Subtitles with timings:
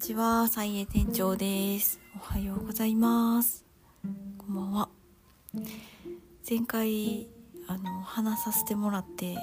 [0.00, 2.00] ちは、サイエ店長です。
[2.16, 3.66] おはようございます。
[4.38, 4.88] こんばんは。
[6.48, 7.28] 前回、
[7.66, 9.34] あの、話させてもらって、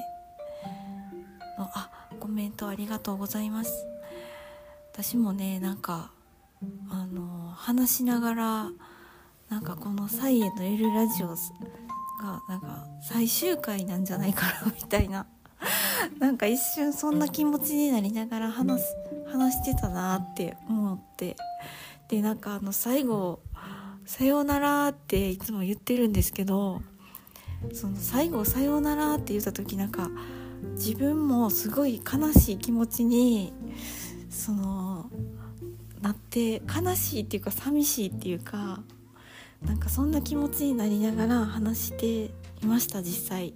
[1.59, 3.85] のあ、コメントありがとうございます。
[4.93, 6.11] 私もね、なんか、
[6.89, 8.71] あの、話しながら、
[9.49, 15.27] なんかこのサイエのエルラジオが、なんか、最終回なんじゃないかな、みたいな。
[16.17, 18.95] なんか一瞬そんな気持ちになりながら話す
[19.31, 21.35] 話してたなって思って
[22.09, 23.41] でなんかあの最後
[24.05, 26.81] 「さようなら」っていつも言ってるんですけど
[27.73, 30.09] その最後「さようなら」って言った時なんか
[30.75, 33.53] 自分もすごい悲しい気持ちに
[34.29, 35.09] その
[36.01, 38.81] なって悲しいっていうか寂しいっていうか
[39.65, 42.25] なんかそんな気持ちになりながら話して
[42.61, 43.53] いました実際。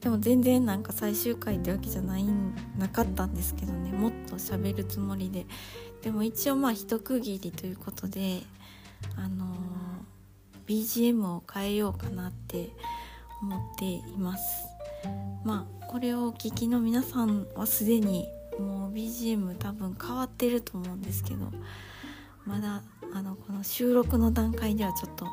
[0.00, 2.24] でも全然なんか最終回ってわけじゃない
[2.78, 3.90] なかったんですけどね。
[3.92, 5.46] もっと喋るつもりで。
[6.02, 8.42] でも一応まあ一区切りということで
[9.16, 12.70] あのー、BGM を変えようかなって
[13.42, 14.42] 思っています。
[15.44, 21.50] まあこれをお聞きの皆さんはすでにもう BGM 多分変わってると思うんですけど
[22.44, 22.82] まだ
[23.14, 25.26] あのこの収録の段階ではちょっと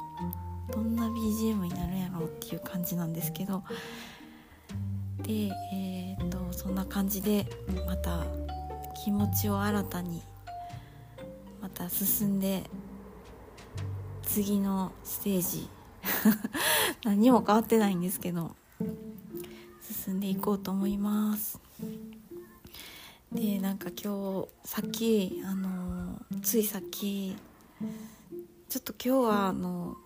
[0.72, 3.64] どんな BGM になるんやろうっていう感じなんですけど
[5.26, 7.48] でえー、っとそんな感じで
[7.88, 8.26] また
[9.04, 10.22] 気持ちを新たに
[11.62, 12.64] また進んで
[14.22, 15.68] 次のステージ
[17.04, 18.56] 何も変わってないんですけど
[19.82, 21.60] 進んでいこうと思います。
[23.32, 27.36] でなんか今日さっきあのついさっき
[28.70, 29.98] ちょっと今日はあの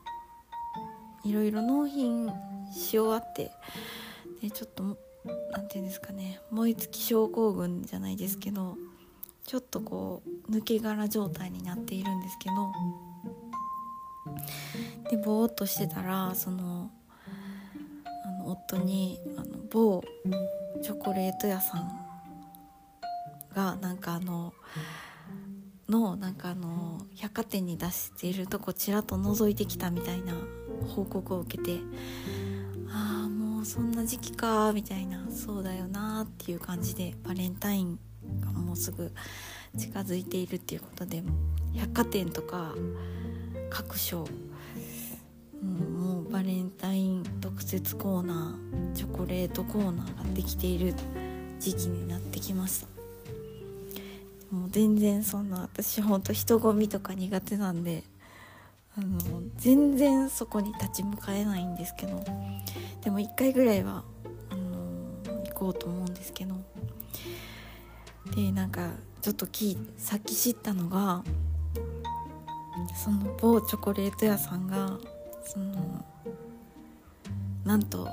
[1.25, 2.31] いろいろ納品
[2.73, 3.51] し終わって
[4.41, 8.77] でちょっと何て言うんですかね燃え尽き症候群じゃないですけど
[9.45, 12.71] ちょっとこう抜け殻状態になっているんですけど
[15.09, 16.91] でぼーっとしてたらその
[18.05, 20.03] あの夫にあの某
[20.81, 21.91] チョコレート屋さん
[23.53, 24.53] がなんかあの
[25.89, 30.33] のなんかあの百貨店に出しているとこちらっと覗いてきたみたいな
[30.95, 31.79] 報告を受けて
[32.91, 33.18] ああ
[33.69, 35.29] そんな時期かみたいな。
[35.29, 37.99] そうだよなっていう感じでバレンタイン
[38.41, 39.11] がもうすぐ
[39.77, 41.21] 近づいているっていうことで
[41.75, 42.73] 百貨店とか
[43.69, 44.27] 各所、
[45.61, 50.95] うん、もうバレンタイン特設コーナーチョコレートコーナーができている
[51.59, 52.87] 時期になってきました。
[54.49, 58.03] もう全然そんな私ほんと人混みとか苦手なんで
[58.99, 62.21] あの全然そこに立ち向かえないんですけど
[63.01, 64.03] でも1回ぐらいは
[64.49, 66.55] あの行こうと思うんですけど
[68.35, 71.23] でなんかちょっと聞いさっき知ったのが
[72.93, 74.97] その某チョコレート屋さんが
[75.45, 76.05] その
[77.63, 78.09] なんと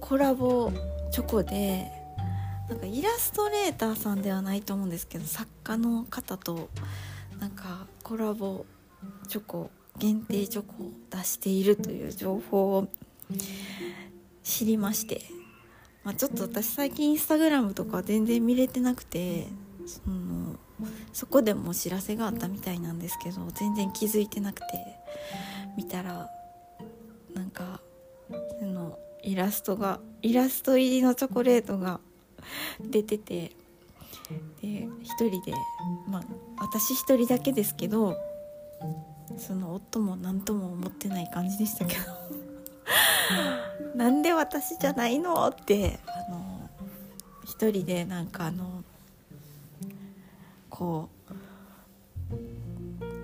[0.00, 0.72] コラボ
[1.10, 1.90] チョコで
[2.68, 6.68] なんかイラストレーターさんではないと思うんですけど作家の方と
[7.40, 8.64] なんかコラボ
[9.28, 12.88] チョコ限定チョコを出しているという情報を
[14.42, 15.22] 知りまして、
[16.04, 19.46] まあ、ちょっと私最近インスタグラムとか全然見れてなくて
[19.86, 20.56] その
[21.12, 24.66] そこでもお知らせがあったみたいなんですけど全然気づいてなくて
[25.76, 26.28] 見たら
[27.34, 27.80] なんか
[28.60, 32.00] そのイラストがイラスト入りのチョコレートが
[32.80, 33.52] 出てて
[34.60, 35.52] で一人で
[36.08, 36.22] まあ
[36.58, 38.16] 私一人だけですけど
[39.36, 42.02] その夫も何とも思ってない感じでしたけど
[43.96, 46.70] なんで私じゃないのってあの
[47.44, 48.84] 一人でなんかあの
[50.68, 51.22] こう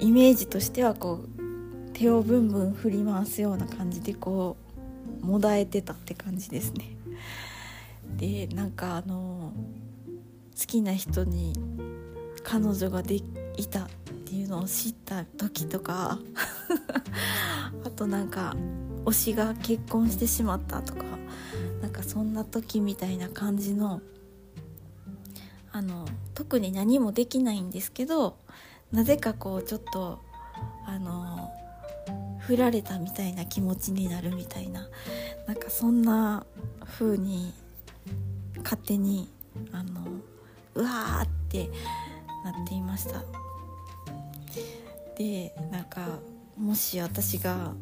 [0.00, 4.56] イメージとしてはこう手をブンブン振り回すような感じでこ
[5.22, 6.96] うもだえてたって感じですね。
[8.16, 9.52] でなんかあの
[10.58, 11.52] 好きな人に
[12.42, 13.20] 彼女がで
[13.58, 13.88] いたっ
[14.24, 16.18] ていうのを知った時とか
[17.84, 18.54] あとなんか
[19.04, 21.04] 推しが結婚してしまったとか
[21.82, 24.00] なんかそんな時みたいな感じの
[25.72, 28.36] あの特に何もできないんですけど
[28.92, 30.20] なぜかこうちょっと
[30.86, 31.52] あの
[32.38, 34.88] 振られたみたいな気持ちになるみたいな
[35.46, 36.46] なんかそんな
[36.84, 37.52] 風に
[38.62, 39.28] 勝手に
[39.72, 40.00] あの
[40.74, 41.70] うわーって
[42.44, 43.47] なっていました。
[45.16, 46.20] でなんか
[46.56, 47.74] もし私が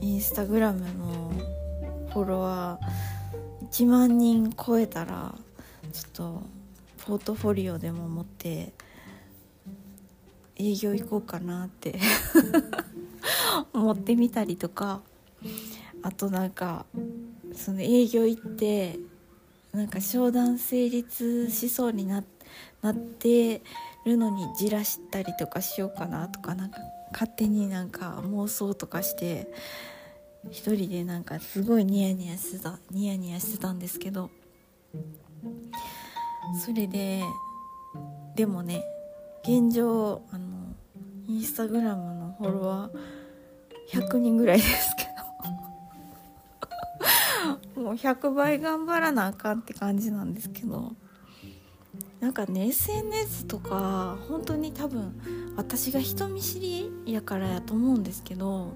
[0.00, 1.32] インスタグラムの
[2.12, 5.34] フォロワー1万人超えたら
[5.92, 6.42] ちょっと
[7.06, 8.72] ポートフォリオでも持って
[10.56, 11.98] 営業行こうかなって
[13.74, 15.02] 思ってみたりとか
[16.02, 16.86] あとなんか
[17.54, 18.98] その営業行って
[19.72, 22.22] なんか商談成立しそうにな
[22.80, 23.62] なって
[24.04, 26.78] るのにじらしたりとかしようかなとかなんか
[27.12, 29.48] 勝手になんか妄想とかして
[30.50, 34.30] 一人でなんかすごいニヤニヤしてたニヤニヤしてたんですけど
[36.64, 37.22] それで
[38.36, 38.84] でもね
[39.42, 40.74] 現状あの
[41.26, 45.14] インスタグラムのフォロワー100人ぐらいですけど。
[47.82, 50.92] もう100倍頑張らなあかんって感じなんですけど。
[52.24, 55.14] なんかね SNS とか本当に多分
[55.56, 58.72] 私が人見知りやからやと思うんですけど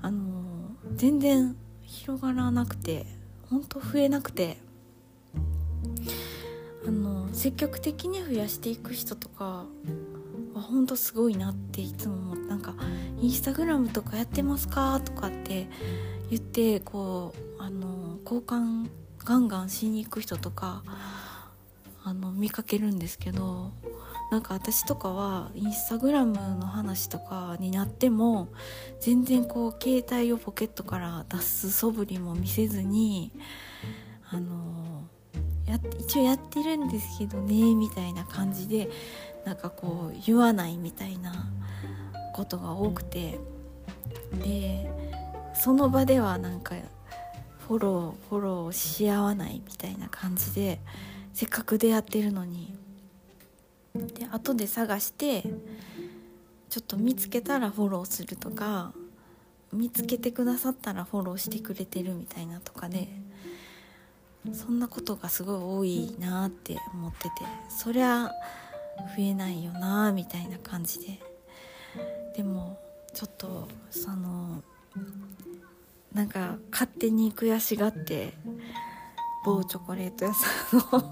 [0.00, 3.04] あの全然広がらなくて
[3.50, 4.56] 本当増えなくて
[6.86, 9.66] あの積極的に増やしていく人とか
[10.54, 12.74] は本当すごいなっていつも思ってなんか
[13.20, 15.68] 「インスタグラムとかやってますか?」とかって
[16.30, 18.88] 言ってこうあの交換
[19.18, 20.82] ガンガンしに行く人とか
[22.04, 23.72] あの見かけるんですけど
[24.30, 28.48] なんか私とかはインスタグラムの話とかになっても
[29.00, 33.32] 全然こう携帯をポケットから出す素振りも見せずに
[34.30, 35.08] あの
[35.66, 38.90] や一応やってるんですけどねみたいな感じで
[39.44, 41.32] なんかこう言わないみたいな
[42.34, 43.38] ことが多くて
[44.42, 44.90] で
[45.54, 46.74] その場ではなんか
[47.66, 50.80] フォローフォローし合わないみたいな感じで
[51.34, 52.74] せっかく出会ってるのに。
[53.94, 55.44] で後で探して
[56.68, 58.92] ちょっと見つけたらフォローするとか
[59.72, 63.08] 見つけてくださったらフォローしてくれてるみたいなとかで
[64.52, 67.30] そんなことがすごい多いなって思ってて
[67.68, 68.32] そりゃ
[69.16, 71.20] 増えないよなみたいな感じで。
[72.36, 72.78] でも
[73.12, 74.62] ちょっとその
[76.12, 78.34] なんか勝手に悔しがって
[79.44, 80.46] 某チョコレート屋さ
[80.76, 81.10] んの。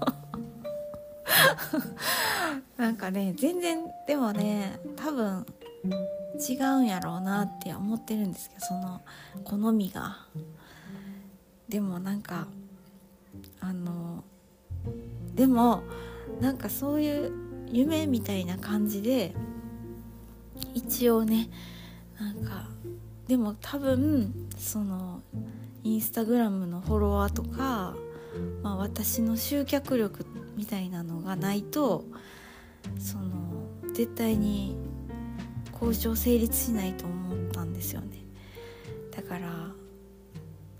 [2.77, 5.45] なんかね全然でもね多分
[6.49, 9.01] 違うんやろうなって思ってるんですけどその
[9.43, 10.17] 好みが。
[11.69, 12.47] でもなんか
[13.59, 14.23] あの
[15.33, 15.83] でも
[16.39, 17.31] なんかそういう
[17.71, 19.33] 夢みたいな感じで
[20.73, 21.49] 一応ね
[22.19, 22.67] なんか
[23.27, 25.21] でも多分その
[25.83, 27.95] インスタグラムのフォロワーとか
[28.61, 30.25] まあ、私の集客力
[30.55, 32.05] みたいなのがないと
[32.99, 34.75] その絶対に
[35.73, 38.17] 交渉成立しないと思ったんですよね。
[39.11, 39.71] だから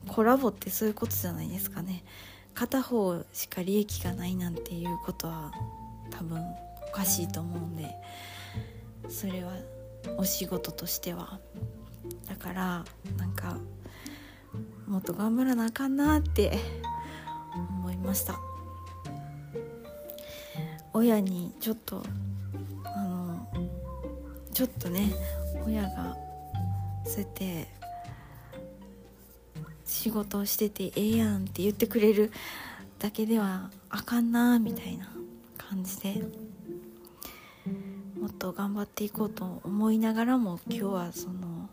[0.08, 2.04] コラボってそういうことじゃないですかね。
[2.54, 5.52] 片方しか利益がないなんていうことは
[6.12, 6.40] 多分
[6.88, 7.96] おかしいと思うんで
[9.10, 9.54] それは
[10.18, 11.40] お仕事としては。
[12.28, 12.86] だから
[13.18, 13.58] なんか
[14.88, 16.60] もっと頑張らなあかんなって
[18.04, 18.40] ました。
[20.94, 22.04] 親にちょっと
[22.84, 23.48] あの
[24.54, 25.12] ちょっとね
[25.66, 26.16] 親が
[27.06, 27.68] そうやって
[29.86, 32.32] 仕事をしててええやんって言ってくれる
[33.00, 35.10] だけではあかんなみたいな
[35.58, 36.22] 感じで
[38.20, 41.70] もっと頑張っていこうと思いながらも今日はその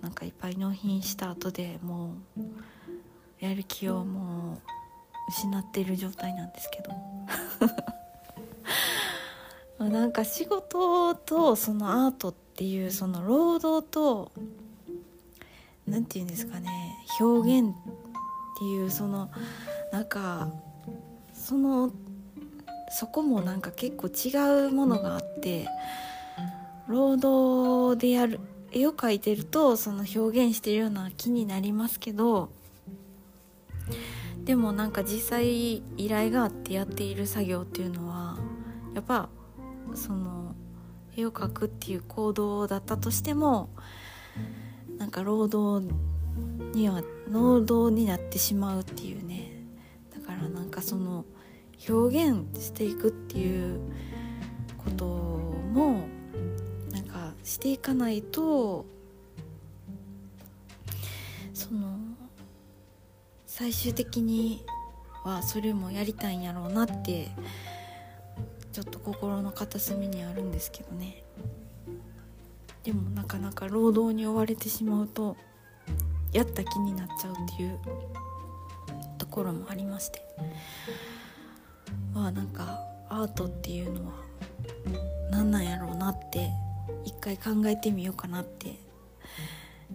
[0.00, 2.40] なんかいっぱい納品した後でもう
[3.44, 4.33] やる気をもう
[5.28, 6.92] 失っている状態なんですけど。
[9.88, 14.30] なんか仕事とそのアートっていうその労働と
[15.86, 17.72] 何て言うんですかね表現っ
[18.58, 19.30] ていうその
[19.92, 20.48] なんか
[21.32, 21.92] その
[22.90, 25.68] そこもなんか結構違うものがあって
[26.88, 28.40] 労働でやる
[28.70, 32.50] 絵を描いてるとその表現してるような気になりますけど
[34.44, 38.36] でもなんか実際依頼があってやっている作業っていうのは
[38.94, 39.28] やっぱ
[39.94, 40.54] その
[41.16, 43.70] 絵を描くっていう行動だったとしても
[44.98, 45.86] なんか労働
[46.74, 49.52] には労働になってしまうっていうね。
[50.14, 51.24] だからなんかその
[51.88, 53.80] 表現していくっていう
[54.78, 56.06] ことも
[56.90, 58.86] なんかしていかないと
[63.64, 64.62] 最終的に
[65.24, 67.30] はそれもやりたいんやろうなって
[68.72, 71.24] ちょっと心の片隅にあるんですけどね。
[72.82, 75.38] でもなかなか労働に追われてしまうと
[76.30, 77.78] やった気になっちゃうっていう
[79.16, 80.20] ところもありまして。
[82.12, 84.12] はなんかアートっていうのは
[85.30, 86.50] 何なんやろうなって
[87.06, 88.78] 一回考えてみようかなって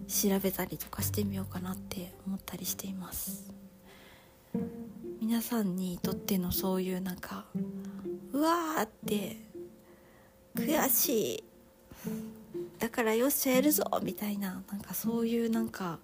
[0.08, 3.59] 調べたりとかしてみようかなって思ったりしています。
[5.30, 7.44] 皆さんにとってのそういうなんか
[8.32, 9.36] うわーって
[10.56, 11.44] 悔しい。
[12.80, 16.00] だからよっしゃやるぞみたいななんかそういうなんか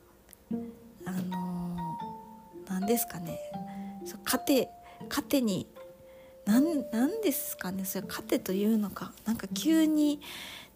[1.05, 1.77] あの
[2.69, 3.41] 何、ー、ですかね。
[4.05, 4.69] そう糧
[5.09, 5.67] 糧に
[6.45, 7.85] 何ですかね。
[7.85, 9.11] それ糧というのか。
[9.25, 10.21] なんか急に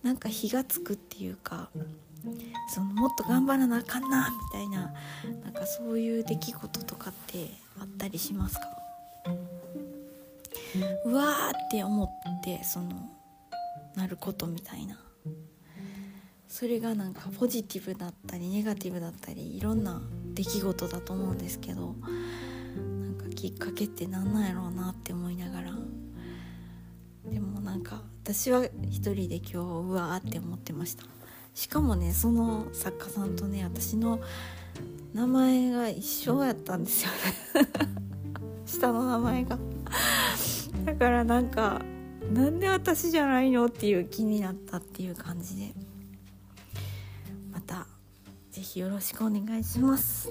[0.03, 1.71] なんか火がつくっていうか。
[2.69, 4.93] そのもっと頑張らなあかんなみたいな
[5.43, 7.49] なんかそういう出来事とかって
[7.81, 8.63] あったりしますか？
[11.05, 12.09] うわーって思っ
[12.43, 13.09] てその
[13.97, 14.99] なることみたいな。
[16.47, 20.03] それがなんかポジティブだったりネガティブだったりいろんな
[20.35, 21.95] 出来事だと思うんですけど
[22.77, 25.71] なんかきっかけって何なんやろうなって思いながら。
[27.25, 31.05] でもなんか私は一人で今日うわーって思ってました。
[31.55, 34.21] しかもねその作家さんとね私の
[35.13, 37.11] 名前が一緒やったんですよ
[37.63, 37.69] ね。
[38.65, 39.59] 下の名前が。
[40.85, 41.83] だからなんか
[42.33, 45.75] なんで私じゃないのっていう気になったっていう感じで。
[47.53, 47.87] また
[48.51, 50.31] 是非よろしくお願いします。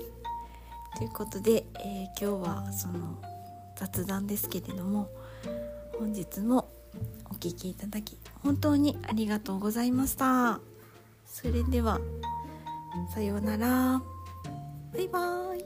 [0.98, 3.22] ということで、えー、今日はその
[3.76, 5.10] 雑談ですけれども
[5.98, 6.70] 本日も
[7.30, 10.60] お聴きいただき本当にありがとうございました。
[11.32, 12.00] それでは
[13.14, 14.02] さようなら。
[14.92, 15.59] バイバーイ。